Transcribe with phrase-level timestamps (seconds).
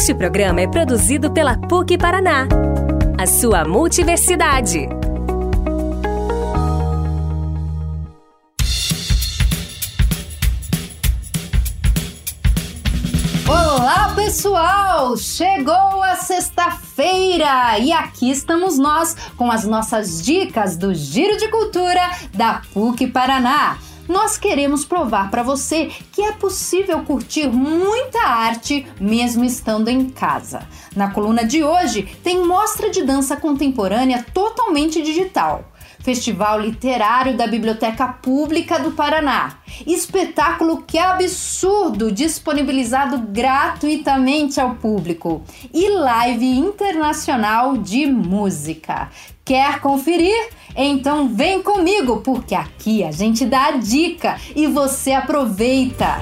[0.00, 2.46] Este programa é produzido pela PUC Paraná,
[3.18, 4.88] a sua multiversidade.
[13.44, 15.16] Olá, pessoal!
[15.16, 15.74] Chegou
[16.04, 22.62] a sexta-feira e aqui estamos nós com as nossas dicas do Giro de Cultura da
[22.72, 23.76] PUC Paraná
[24.08, 30.66] nós queremos provar para você que é possível curtir muita arte mesmo estando em casa.
[30.96, 35.72] Na coluna de hoje tem mostra de dança contemporânea totalmente digital.
[36.00, 39.58] Festival Literário da Biblioteca Pública do Paraná.
[39.86, 45.42] Espetáculo Que Absurdo, disponibilizado gratuitamente ao público.
[45.74, 49.10] E live internacional de música.
[49.44, 50.50] Quer conferir?
[50.80, 56.20] Então vem comigo, porque aqui a gente dá a dica e você aproveita.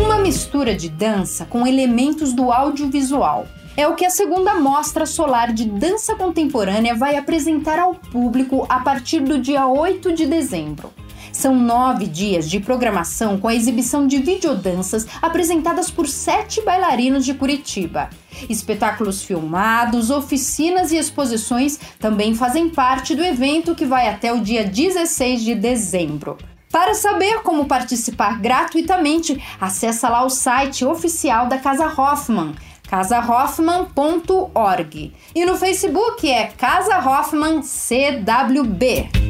[0.00, 3.48] Uma mistura de dança com elementos do audiovisual.
[3.76, 8.78] É o que a segunda mostra solar de dança contemporânea vai apresentar ao público a
[8.78, 10.92] partir do dia 8 de dezembro.
[11.32, 17.34] São nove dias de programação com a exibição de videodanças apresentadas por sete bailarinos de
[17.34, 18.10] Curitiba.
[18.48, 24.64] Espetáculos filmados, oficinas e exposições também fazem parte do evento que vai até o dia
[24.64, 26.38] 16 de dezembro.
[26.70, 32.54] Para saber como participar gratuitamente, acessa lá o site oficial da Casa Hoffman,
[32.88, 35.12] casahoffman.org.
[35.34, 39.29] E no Facebook é Casa Hoffman CWB.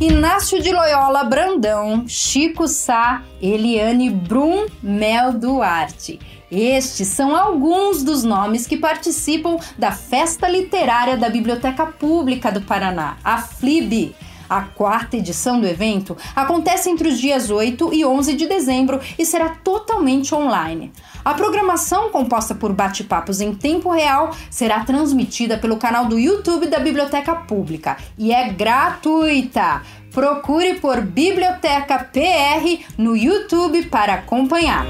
[0.00, 6.18] Inácio de Loyola Brandão, Chico Sá, Eliane Brum, Mel Duarte.
[6.50, 13.18] Estes são alguns dos nomes que participam da Festa Literária da Biblioteca Pública do Paraná,
[13.22, 14.16] a FLIB.
[14.48, 19.26] A quarta edição do evento acontece entre os dias 8 e 11 de dezembro e
[19.26, 20.92] será totalmente online.
[21.24, 26.78] A programação, composta por bate-papos em tempo real, será transmitida pelo canal do YouTube da
[26.78, 29.82] Biblioteca Pública e é gratuita.
[30.12, 34.86] Procure por Biblioteca PR no YouTube para acompanhar.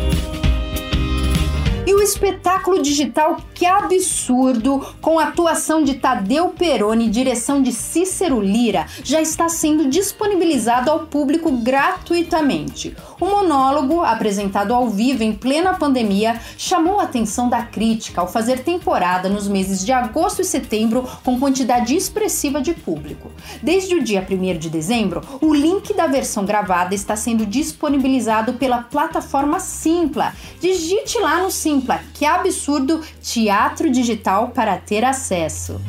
[1.86, 8.40] E o espetáculo digital Que Absurdo, com a atuação de Tadeu Peroni direção de Cícero
[8.40, 12.96] Lira, já está sendo disponibilizado ao público gratuitamente.
[13.20, 18.64] O monólogo, apresentado ao vivo em plena pandemia, chamou a atenção da crítica ao fazer
[18.64, 23.30] temporada nos meses de agosto e setembro com quantidade expressiva de público.
[23.62, 28.78] Desde o dia 1 de dezembro, o link da versão gravada está sendo disponibilizado pela
[28.78, 30.32] plataforma Simpla.
[30.62, 33.02] Digite lá no Simpla que absurdo
[33.50, 35.80] teatro digital para ter acesso.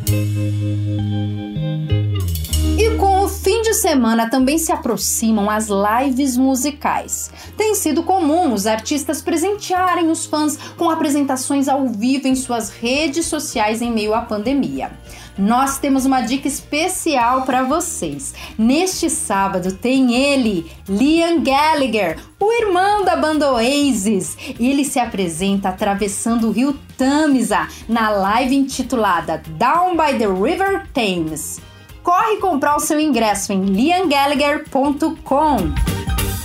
[3.81, 7.31] Semana também se aproximam as lives musicais.
[7.57, 13.25] Tem sido comum os artistas presentearem os fãs com apresentações ao vivo em suas redes
[13.25, 14.91] sociais em meio à pandemia
[15.37, 18.33] nós temos uma dica especial para vocês.
[18.57, 24.37] Neste sábado tem ele, Liam Gallagher, o irmão da banda Oasis.
[24.59, 31.70] Ele se apresenta atravessando o rio Tamisa na live intitulada Down by the River Thames.
[32.03, 35.57] Corre comprar o seu ingresso em liamgallagher.com.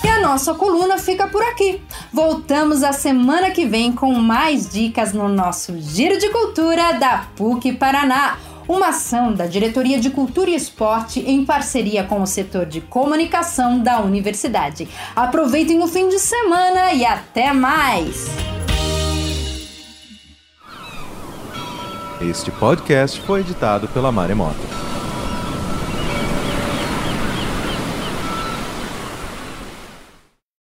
[0.05, 1.83] E a nossa coluna fica por aqui.
[2.12, 7.72] Voltamos a semana que vem com mais dicas no nosso Giro de Cultura da PUC
[7.72, 8.37] Paraná
[8.69, 13.78] uma ação da Diretoria de Cultura e Esporte em parceria com o setor de comunicação
[13.78, 14.88] da universidade.
[15.15, 18.27] Aproveitem o fim de semana e até mais!
[22.21, 24.85] Este podcast foi editado pela Maremoto.